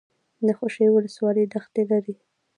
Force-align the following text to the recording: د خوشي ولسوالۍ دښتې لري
د 0.45 0.47
خوشي 0.57 0.87
ولسوالۍ 0.91 1.45
دښتې 1.53 1.83
لري 1.91 2.15